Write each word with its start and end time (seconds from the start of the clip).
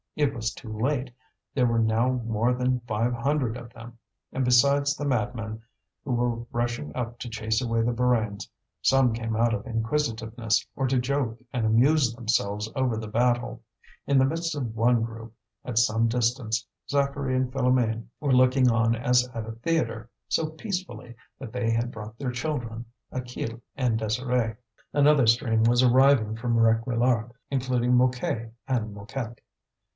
It 0.15 0.33
was 0.33 0.51
too 0.53 0.73
late, 0.73 1.09
there 1.53 1.65
were 1.67 1.79
now 1.79 2.11
more 2.25 2.53
than 2.53 2.81
five 2.81 3.13
hundred 3.13 3.55
of 3.55 3.71
them. 3.71 3.97
And 4.33 4.43
besides 4.43 4.95
the 4.95 5.05
madmen 5.05 5.61
who 6.03 6.13
were 6.15 6.37
rushing 6.51 6.93
up 6.95 7.17
to 7.19 7.29
chase 7.29 7.61
away 7.61 7.83
the 7.83 7.93
Borains, 7.93 8.49
some 8.81 9.13
came 9.13 9.35
out 9.35 9.53
of 9.53 9.65
inquisitiveness, 9.65 10.65
or 10.75 10.87
to 10.87 10.99
joke 10.99 11.37
and 11.53 11.65
amuse 11.65 12.13
themselves 12.13 12.69
over 12.75 12.97
the 12.97 13.07
battle. 13.07 13.61
In 14.05 14.17
the 14.17 14.25
midst 14.25 14.55
of 14.55 14.75
one 14.75 15.03
group, 15.03 15.33
at 15.63 15.77
some 15.77 16.07
distance, 16.07 16.65
Zacharie 16.91 17.35
and 17.35 17.51
Philoméne 17.53 18.07
were 18.19 18.33
looking 18.33 18.69
on 18.71 18.95
as 18.95 19.29
at 19.33 19.47
a 19.47 19.51
theatre 19.53 20.09
so 20.27 20.49
peacefully 20.49 21.15
that 21.39 21.53
they 21.53 21.69
had 21.69 21.91
brought 21.91 22.17
their 22.17 22.31
two 22.31 22.37
children, 22.37 22.85
Achille 23.11 23.61
and 23.77 23.99
Désirée. 23.99 24.57
Another 24.93 25.27
stream 25.27 25.63
was 25.63 25.83
arriving 25.83 26.35
from 26.35 26.55
Réquillart, 26.57 27.31
including 27.49 27.93
Mouquet 27.95 28.49
and 28.67 28.93
Mouquette. 28.93 29.39